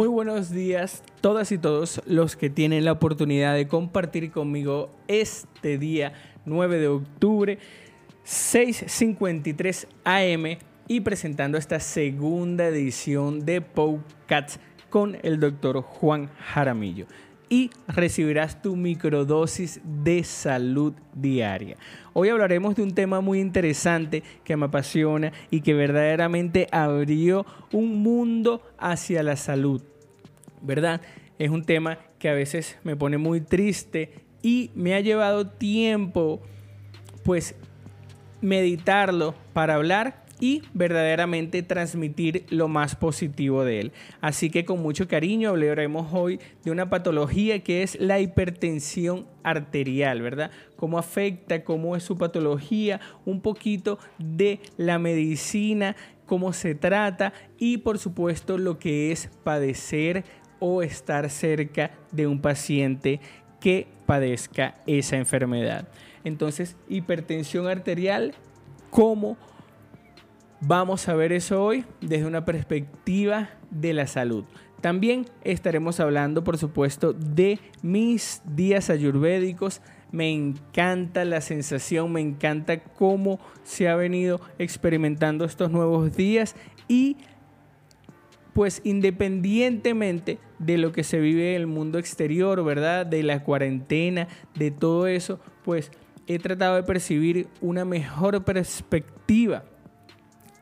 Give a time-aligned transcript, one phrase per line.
[0.00, 5.76] Muy buenos días todas y todos los que tienen la oportunidad de compartir conmigo este
[5.76, 6.14] día
[6.46, 7.58] 9 de octubre
[8.24, 10.56] 6.53 am
[10.88, 13.62] y presentando esta segunda edición de
[14.26, 14.58] Cats
[14.88, 17.06] con el doctor Juan Jaramillo
[17.50, 21.76] y recibirás tu microdosis de salud diaria.
[22.14, 28.02] Hoy hablaremos de un tema muy interesante que me apasiona y que verdaderamente abrió un
[28.02, 29.82] mundo hacia la salud.
[30.62, 31.00] ¿Verdad?
[31.38, 36.40] Es un tema que a veces me pone muy triste y me ha llevado tiempo
[37.24, 37.54] pues
[38.40, 43.92] meditarlo para hablar y verdaderamente transmitir lo más positivo de él.
[44.22, 50.22] Así que con mucho cariño hablaremos hoy de una patología que es la hipertensión arterial,
[50.22, 50.50] ¿verdad?
[50.76, 57.78] Cómo afecta, cómo es su patología, un poquito de la medicina, cómo se trata y
[57.78, 60.24] por supuesto lo que es padecer
[60.60, 63.20] o estar cerca de un paciente
[63.60, 65.88] que padezca esa enfermedad.
[66.24, 68.34] Entonces, hipertensión arterial,
[68.90, 69.36] ¿cómo
[70.60, 74.44] vamos a ver eso hoy desde una perspectiva de la salud?
[74.80, 79.82] También estaremos hablando, por supuesto, de mis días ayurvédicos.
[80.10, 86.56] Me encanta la sensación, me encanta cómo se ha venido experimentando estos nuevos días
[86.88, 87.18] y
[88.54, 93.04] pues independientemente de lo que se vive en el mundo exterior, ¿verdad?
[93.04, 95.90] De la cuarentena, de todo eso, pues
[96.28, 99.64] he tratado de percibir una mejor perspectiva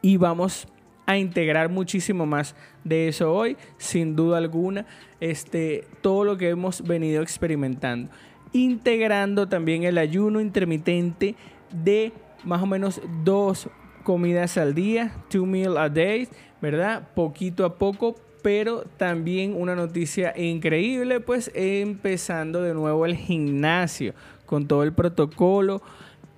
[0.00, 0.66] y vamos
[1.05, 4.86] a integrar muchísimo más de eso hoy, sin duda alguna,
[5.20, 8.10] este, todo lo que hemos venido experimentando.
[8.52, 11.34] Integrando también el ayuno intermitente
[11.73, 12.12] de
[12.44, 13.68] más o menos dos
[14.05, 16.28] comidas al día, two meals a day,
[16.62, 17.08] ¿verdad?
[17.14, 24.14] Poquito a poco, pero también una noticia increíble, pues empezando de nuevo el gimnasio
[24.46, 25.82] con todo el protocolo,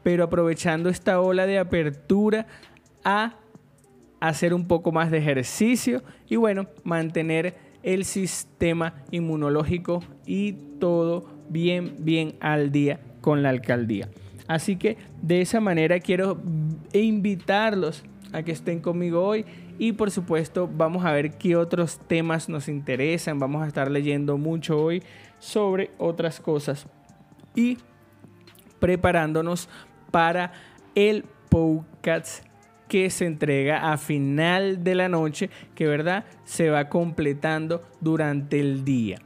[0.03, 2.47] pero aprovechando esta ola de apertura
[3.05, 3.37] a
[4.21, 11.97] hacer un poco más de ejercicio y bueno, mantener el sistema inmunológico y todo bien,
[12.01, 14.09] bien al día con la alcaldía.
[14.47, 16.41] Así que de esa manera quiero
[16.93, 19.45] invitarlos a que estén conmigo hoy
[19.79, 23.39] y por supuesto vamos a ver qué otros temas nos interesan.
[23.39, 25.03] Vamos a estar leyendo mucho hoy
[25.39, 26.87] sobre otras cosas
[27.55, 27.79] y
[28.79, 29.69] preparándonos
[30.11, 30.53] para
[30.95, 32.45] el podcast
[32.89, 38.85] que se entrega a final de la noche, que verdad se va completando durante el
[38.85, 39.19] día.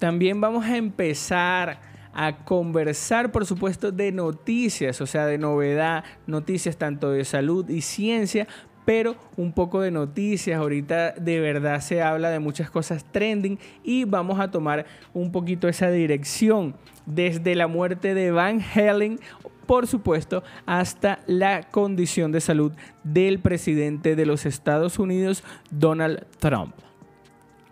[0.00, 6.76] También vamos a empezar a conversar, por supuesto, de noticias, o sea, de novedad, noticias
[6.76, 8.46] tanto de salud y ciencia,
[8.84, 10.58] pero un poco de noticias.
[10.58, 15.68] Ahorita de verdad se habla de muchas cosas trending y vamos a tomar un poquito
[15.68, 16.74] esa dirección
[17.06, 19.18] desde la muerte de Van Helen,
[19.66, 22.72] por supuesto, hasta la condición de salud
[23.04, 26.74] del presidente de los Estados Unidos, Donald Trump.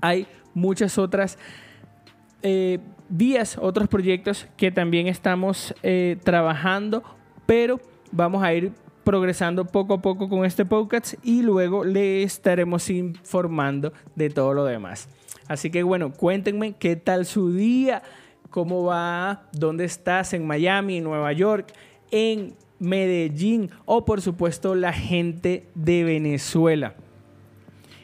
[0.01, 1.37] Hay muchas otras
[2.43, 2.79] eh,
[3.11, 7.03] vías, otros proyectos que también estamos eh, trabajando,
[7.45, 7.81] pero
[8.13, 8.73] vamos a ir
[9.05, 14.65] progresando poco a poco con este podcast y luego le estaremos informando de todo lo
[14.65, 15.09] demás.
[15.49, 18.03] Así que bueno, cuéntenme qué tal su día,
[18.51, 21.73] cómo va, dónde estás, en Miami, Nueva York,
[22.13, 26.95] en Medellín o por supuesto la gente de Venezuela.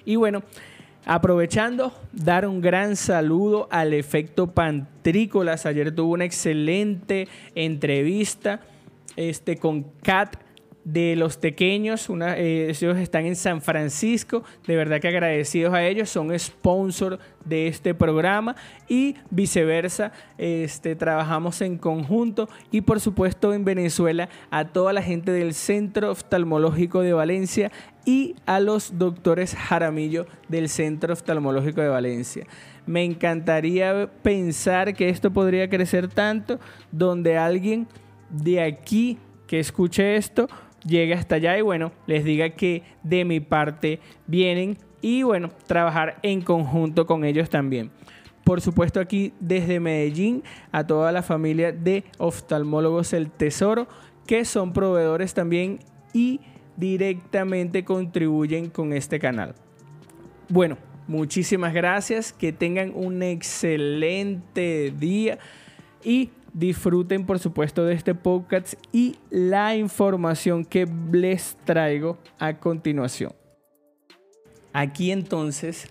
[0.05, 0.43] Y bueno,
[1.05, 4.53] aprovechando, dar un gran saludo al efecto
[5.07, 5.67] Pantrícolas.
[5.67, 8.63] Ayer tuvo una excelente entrevista
[9.15, 10.37] este, con Kat
[10.83, 15.85] de los pequeños, una, eh, ellos están en San Francisco, de verdad que agradecidos a
[15.85, 18.57] ellos, son sponsor de este programa.
[18.89, 22.49] Y viceversa, este, trabajamos en conjunto.
[22.73, 27.71] Y por supuesto en Venezuela a toda la gente del Centro Oftalmológico de Valencia
[28.05, 32.47] y a los doctores Jaramillo del Centro Oftalmológico de Valencia.
[32.87, 36.61] Me encantaría pensar que esto podría crecer tanto
[36.93, 37.89] donde alguien
[38.31, 40.49] de aquí que escuche esto
[40.85, 46.19] llegue hasta allá y bueno, les diga que de mi parte vienen y bueno, trabajar
[46.23, 47.91] en conjunto con ellos también.
[48.45, 53.89] Por supuesto aquí desde Medellín a toda la familia de oftalmólogos El Tesoro
[54.27, 55.81] que son proveedores también
[56.13, 56.41] y
[56.77, 59.55] directamente contribuyen con este canal.
[60.49, 60.77] Bueno,
[61.09, 65.39] muchísimas gracias, que tengan un excelente día
[66.05, 73.33] y disfruten por supuesto de este podcast y la información que les traigo a continuación.
[74.73, 75.89] Aquí entonces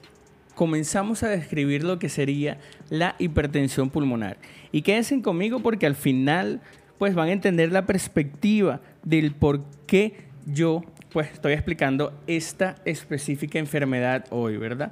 [0.55, 2.59] comenzamos a describir lo que sería
[2.89, 4.37] la hipertensión pulmonar.
[4.71, 6.61] Y quédense conmigo porque al final
[6.97, 10.15] pues van a entender la perspectiva del por qué
[10.45, 10.81] yo
[11.15, 14.91] pues estoy explicando esta específica enfermedad hoy, ¿verdad?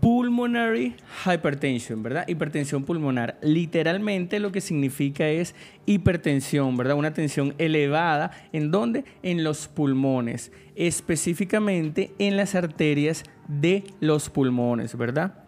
[0.00, 0.94] Pulmonary
[1.24, 2.28] hypertension, ¿verdad?
[2.28, 3.36] Hipertensión pulmonar.
[3.42, 6.94] Literalmente lo que significa es hipertensión, ¿verdad?
[6.94, 8.30] Una tensión elevada.
[8.52, 9.04] ¿En dónde?
[9.24, 10.52] En los pulmones.
[10.76, 15.42] Específicamente en las arterias de los pulmones, ¿verdad?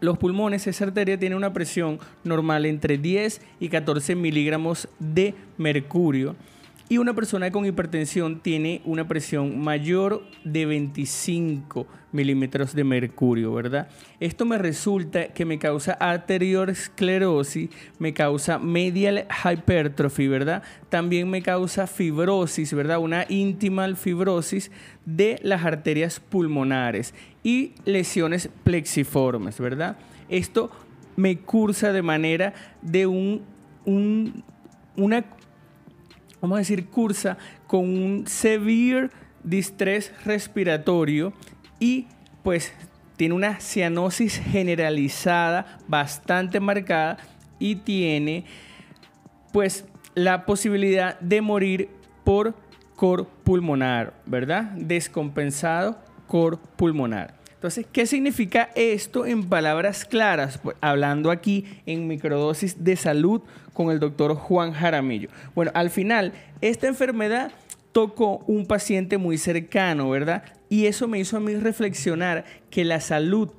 [0.00, 6.34] Los pulmones, esa arteria tiene una presión normal entre 10 y 14 miligramos de mercurio
[6.88, 13.88] y una persona con hipertensión tiene una presión mayor de 25 milímetros de mercurio, ¿verdad?
[14.20, 17.68] Esto me resulta que me causa arteriosclerosis,
[17.98, 20.62] me causa medial hypertrophy, ¿verdad?
[20.88, 23.00] También me causa fibrosis, ¿verdad?
[23.00, 24.70] Una íntima fibrosis
[25.04, 27.12] de las arterias pulmonares
[27.42, 29.98] y lesiones plexiformes, ¿verdad?
[30.30, 30.70] Esto
[31.16, 33.42] me cursa de manera de un,
[33.84, 34.42] un
[34.98, 35.24] una
[36.40, 37.36] vamos a decir, cursa
[37.66, 39.10] con un severe
[39.42, 41.32] distress respiratorio
[41.78, 42.06] y
[42.42, 42.72] pues
[43.16, 47.18] tiene una cianosis generalizada bastante marcada
[47.58, 48.44] y tiene
[49.52, 51.88] pues la posibilidad de morir
[52.24, 52.54] por
[52.94, 54.64] cor pulmonar, ¿verdad?
[54.76, 57.37] Descompensado cor pulmonar.
[57.58, 60.58] Entonces, ¿qué significa esto en palabras claras?
[60.58, 63.42] Pues, hablando aquí en microdosis de salud
[63.74, 65.28] con el doctor Juan Jaramillo.
[65.56, 67.50] Bueno, al final, esta enfermedad
[67.90, 70.44] tocó un paciente muy cercano, ¿verdad?
[70.68, 73.50] Y eso me hizo a mí reflexionar que la salud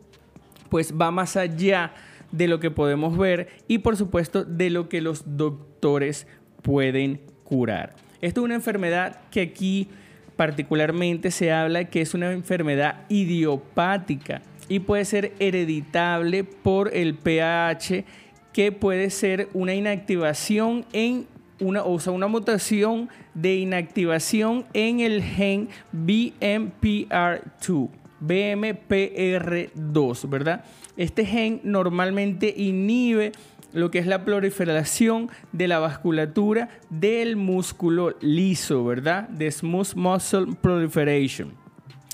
[0.69, 1.91] pues va más allá
[2.31, 6.25] de lo que podemos ver y por supuesto de lo que los doctores
[6.61, 7.97] pueden curar.
[8.21, 9.89] Esto es una enfermedad que aquí
[10.39, 18.05] particularmente se habla que es una enfermedad idiopática y puede ser hereditable por el PAH,
[18.53, 21.27] que puede ser una inactivación en
[21.59, 27.89] una, o sea, una mutación de inactivación en el gen BMPR2,
[28.21, 30.63] BMPR2, ¿verdad?
[30.95, 33.33] Este gen normalmente inhibe
[33.73, 39.29] lo que es la proliferación de la vasculatura del músculo liso, ¿verdad?
[39.29, 41.53] De smooth muscle proliferation.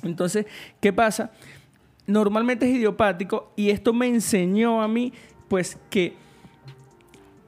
[0.04, 0.46] Entonces,
[0.80, 1.32] ¿qué pasa?
[2.08, 5.14] Normalmente es idiopático y esto me enseñó a mí,
[5.48, 6.14] pues, que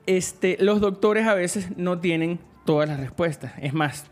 [0.05, 3.53] este, los doctores a veces no tienen todas las respuestas.
[3.61, 4.05] Es más,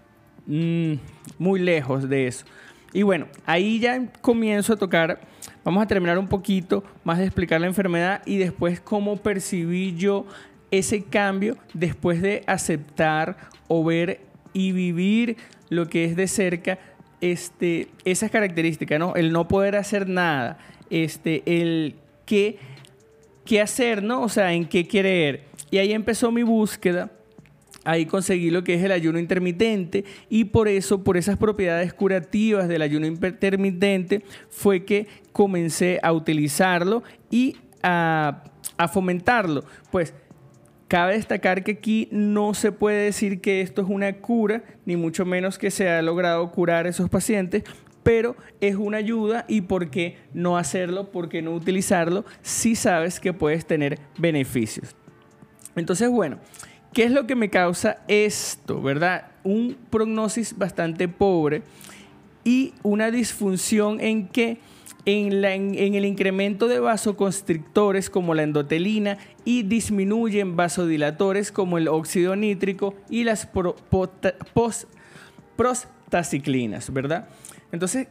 [0.45, 0.93] mm,
[1.39, 2.45] muy lejos de eso.
[2.93, 5.19] Y bueno, ahí ya comienzo a tocar
[5.65, 10.27] Vamos a terminar un poquito más de explicar la enfermedad y después cómo percibí yo
[10.69, 13.35] ese cambio después de aceptar
[13.67, 14.19] o ver
[14.53, 15.37] y vivir
[15.69, 16.77] lo que es de cerca
[17.19, 19.15] este, esas características, ¿no?
[19.15, 20.59] El no poder hacer nada,
[20.91, 21.95] este, el
[22.27, 22.59] qué,
[23.43, 24.21] qué hacer, ¿no?
[24.21, 25.45] O sea, en qué querer.
[25.71, 27.09] Y ahí empezó mi búsqueda
[27.85, 32.67] ahí conseguí lo que es el ayuno intermitente y por eso, por esas propiedades curativas
[32.67, 38.43] del ayuno intermitente, fue que comencé a utilizarlo y a,
[38.91, 39.63] fomentarlo.
[39.91, 40.13] Pues
[40.87, 45.25] Cabe destacar que aquí no se puede decir que esto es una cura, ni mucho
[45.25, 47.63] menos que se ha logrado curar a esos pacientes,
[48.03, 53.19] pero es una ayuda y por qué no hacerlo, por qué no utilizarlo si sabes
[53.19, 54.95] que puedes tener beneficios.
[55.75, 56.37] Entonces, bueno,
[56.95, 59.25] ¿Qué es lo que me causa esto, verdad?
[59.43, 61.61] Un prognosis bastante pobre
[62.45, 64.59] y una disfunción en que
[65.03, 72.95] en, el incremento de vasoconstrictores como la endotelina y disminuyen vasodilatores como el óxido nítrico
[73.09, 73.45] y las
[75.57, 77.27] prostaciclinas, ¿verdad?
[77.73, 78.07] Entonces,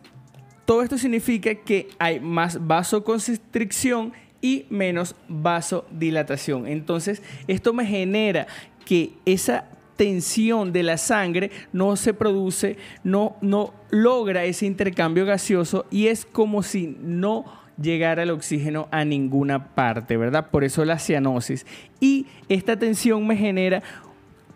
[0.66, 4.12] todo esto significa que hay más vasoconstricción
[4.44, 6.66] y menos vasodilatación.
[6.66, 8.46] Entonces, esto me genera
[8.84, 15.86] que esa tensión de la sangre no se produce, no, no logra ese intercambio gaseoso
[15.90, 17.44] y es como si no
[17.80, 20.50] llegara el oxígeno a ninguna parte, ¿verdad?
[20.50, 21.66] Por eso la cianosis.
[22.00, 23.82] Y esta tensión me genera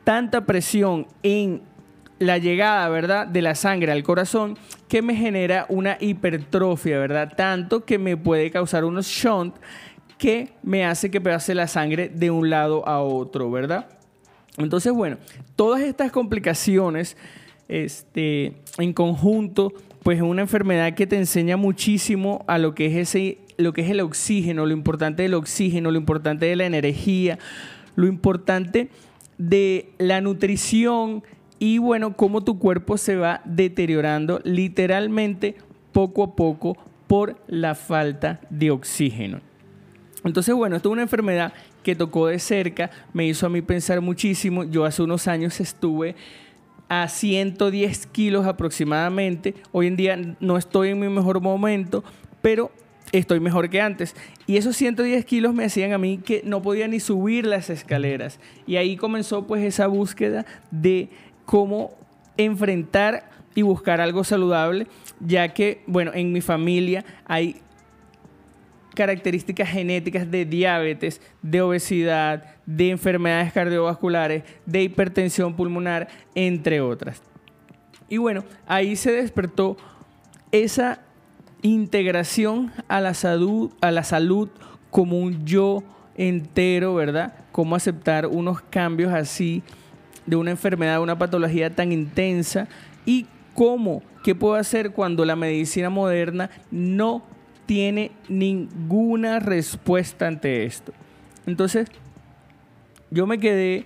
[0.05, 1.63] tanta presión en
[2.19, 4.59] la llegada, ¿verdad?, de la sangre al corazón
[4.89, 7.33] que me genera una hipertrofia, ¿verdad?
[7.37, 9.55] Tanto que me puede causar unos shunt
[10.17, 13.98] que me hace que pase la sangre de un lado a otro, ¿verdad?
[14.59, 15.19] Entonces, bueno,
[15.57, 17.17] todas estas complicaciones
[17.69, 19.73] este, en conjunto,
[20.03, 23.83] pues es una enfermedad que te enseña muchísimo a lo que es ese, lo que
[23.83, 27.39] es el oxígeno, lo importante del oxígeno, lo importante de la energía,
[27.95, 28.89] lo importante
[29.39, 31.23] de la nutrición
[31.59, 35.57] y bueno, cómo tu cuerpo se va deteriorando literalmente
[35.93, 39.48] poco a poco por la falta de oxígeno.
[40.25, 44.01] Entonces, bueno, esto es una enfermedad que tocó de cerca, me hizo a mí pensar
[44.01, 44.65] muchísimo.
[44.65, 46.17] Yo hace unos años estuve
[46.89, 49.55] a 110 kilos aproximadamente.
[49.73, 52.03] Hoy en día no estoy en mi mejor momento,
[52.43, 52.73] pero
[53.13, 54.15] estoy mejor que antes.
[54.47, 58.41] Y esos 110 kilos me hacían a mí que no podía ni subir las escaleras.
[58.67, 61.11] Y ahí comenzó pues esa búsqueda de
[61.45, 61.97] cómo
[62.37, 64.87] enfrentar y buscar algo saludable,
[65.21, 67.57] ya que, bueno, en mi familia hay
[68.99, 77.23] características genéticas de diabetes, de obesidad, de enfermedades cardiovasculares, de hipertensión pulmonar, entre otras.
[78.09, 79.77] Y bueno, ahí se despertó
[80.51, 80.99] esa
[81.63, 84.49] integración a la salud, a la salud
[84.91, 85.85] como un yo
[86.17, 87.35] entero, ¿verdad?
[87.53, 89.63] Cómo aceptar unos cambios así
[90.27, 92.67] de una enfermedad, una patología tan intensa
[93.07, 97.23] y cómo, qué puedo hacer cuando la medicina moderna no
[97.69, 100.95] tiene ninguna respuesta ante esto.
[101.47, 101.87] Entonces,
[103.11, 103.85] yo me quedé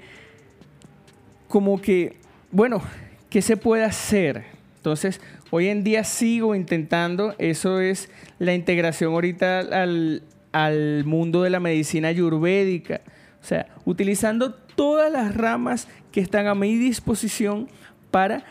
[1.48, 2.14] como que,
[2.52, 2.80] bueno,
[3.28, 4.44] ¿qué se puede hacer?
[4.76, 5.20] Entonces,
[5.50, 8.08] hoy en día sigo intentando, eso es
[8.38, 10.22] la integración ahorita al,
[10.52, 13.00] al mundo de la medicina ayurvédica,
[13.42, 17.68] o sea, utilizando todas las ramas que están a mi disposición
[18.12, 18.44] para,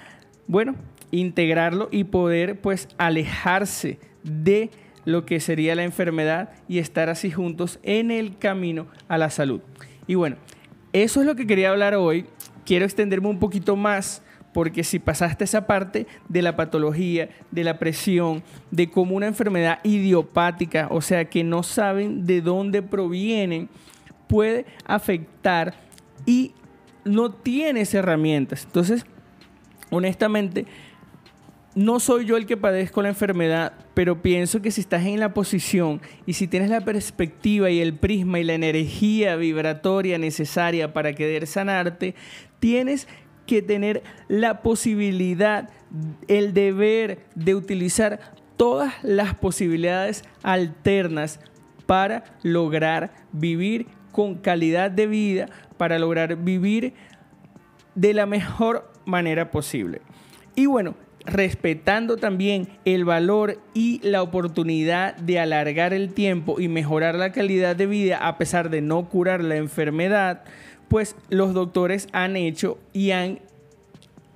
[0.47, 0.75] bueno,
[1.09, 4.69] integrarlo y poder pues alejarse de
[5.05, 9.61] lo que sería la enfermedad y estar así juntos en el camino a la salud.
[10.07, 10.37] Y bueno,
[10.93, 12.25] eso es lo que quería hablar hoy.
[12.65, 14.21] Quiero extenderme un poquito más
[14.53, 19.79] porque si pasaste esa parte de la patología, de la presión, de cómo una enfermedad
[19.83, 23.69] idiopática, o sea, que no saben de dónde provienen,
[24.27, 25.73] puede afectar
[26.25, 26.53] y
[27.05, 28.65] no tienes herramientas.
[28.65, 29.05] Entonces,
[29.89, 30.65] honestamente,
[31.75, 35.33] no soy yo el que padezco la enfermedad, pero pienso que si estás en la
[35.33, 41.13] posición y si tienes la perspectiva y el prisma y la energía vibratoria necesaria para
[41.13, 42.15] querer sanarte,
[42.59, 43.07] tienes
[43.45, 45.69] que tener la posibilidad,
[46.27, 48.19] el deber de utilizar
[48.57, 51.39] todas las posibilidades alternas
[51.85, 55.47] para lograr vivir con calidad de vida,
[55.77, 56.93] para lograr vivir
[57.95, 60.01] de la mejor manera posible.
[60.55, 67.15] Y bueno, respetando también el valor y la oportunidad de alargar el tiempo y mejorar
[67.15, 70.43] la calidad de vida a pesar de no curar la enfermedad,
[70.87, 73.39] pues los doctores han hecho y han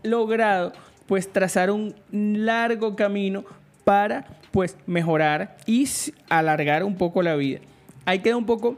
[0.04, 0.74] logrado
[1.08, 3.46] pues trazar un largo camino
[3.84, 5.88] para pues mejorar y
[6.30, 7.60] alargar un poco la vida.
[8.06, 8.78] Hay queda un poco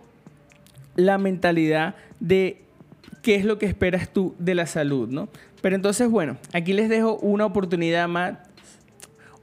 [0.96, 2.62] la mentalidad de
[3.22, 5.30] qué es lo que esperas tú de la salud, ¿no?
[5.62, 8.38] Pero entonces, bueno, aquí les dejo una oportunidad más,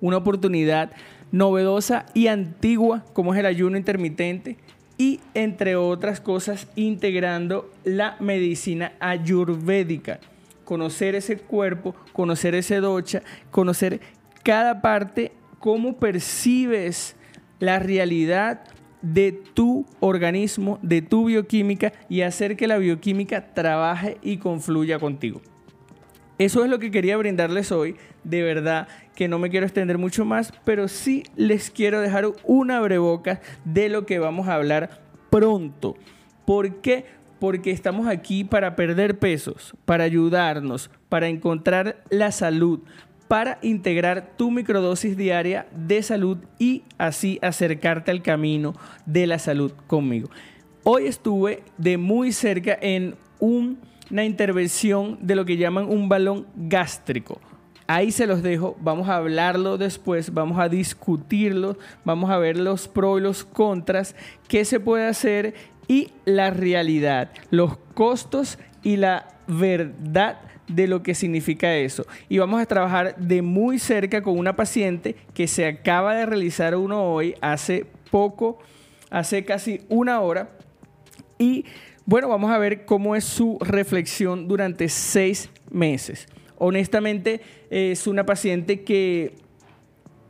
[0.01, 0.93] una oportunidad
[1.33, 4.57] novedosa y antigua como es el ayuno intermitente
[4.97, 10.21] y entre otras cosas integrando la medicina ayurvédica.
[10.65, 14.01] Conocer ese cuerpo, conocer ese docha, conocer
[14.43, 17.17] cada parte, cómo percibes
[17.59, 18.63] la realidad
[19.03, 25.43] de tu organismo, de tu bioquímica y hacer que la bioquímica trabaje y confluya contigo.
[26.39, 27.97] Eso es lo que quería brindarles hoy.
[28.25, 32.81] De verdad que no me quiero extender mucho más, pero sí les quiero dejar una
[32.81, 35.01] breboca de lo que vamos a hablar
[35.31, 35.97] pronto.
[36.45, 37.05] ¿Por qué?
[37.39, 42.81] Porque estamos aquí para perder pesos, para ayudarnos, para encontrar la salud,
[43.29, 48.75] para integrar tu microdosis diaria de salud y así acercarte al camino
[49.07, 50.31] de la salud conmigo.
[50.83, 53.79] Hoy estuve de muy cerca en un
[54.11, 57.41] una intervención de lo que llaman un balón gástrico.
[57.87, 62.89] Ahí se los dejo, vamos a hablarlo después, vamos a discutirlo, vamos a ver los
[62.89, 64.17] pros y los contras,
[64.49, 65.55] qué se puede hacer
[65.87, 72.07] y la realidad, los costos y la verdad de lo que significa eso.
[72.31, 76.75] Y vamos a trabajar de muy cerca con una paciente que se acaba de realizar
[76.77, 78.59] uno hoy, hace poco,
[79.11, 80.51] hace casi una hora.
[81.39, 81.67] Y
[82.07, 86.27] bueno, vamos a ver cómo es su reflexión durante seis meses.
[86.59, 89.37] Honestamente, es una paciente que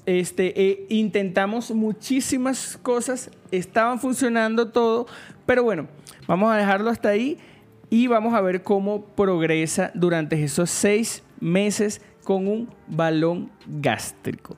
[0.07, 5.07] este, eh, intentamos muchísimas cosas, estaban funcionando todo,
[5.47, 5.89] pero bueno,
[6.27, 7.39] vamos a dejarlo hasta ahí
[7.91, 14.57] y vamos a ver cómo progresa durante esos seis meses con un balón gástrico.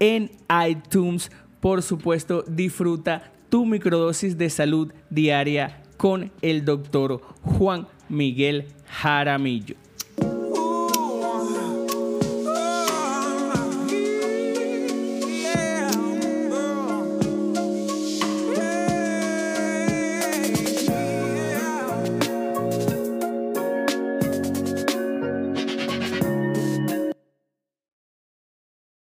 [0.00, 0.30] en
[0.68, 1.30] iTunes.
[1.60, 9.74] Por supuesto, disfruta tu microdosis de salud diaria con el doctor Juan Miguel Jaramillo.